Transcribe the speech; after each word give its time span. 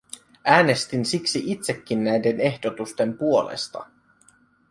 Äänestin 0.45 1.05
siksi 1.05 1.43
itsekin 1.45 2.03
näiden 2.03 2.39
ehdotusten 2.39 3.17
puolesta. 3.17 3.85